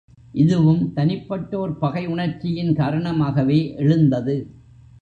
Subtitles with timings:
[0.33, 4.37] இதுவும் தனிப்பட்டோர் பகையுணர்ச்சியின் காரணமாகவே எழுந்தது.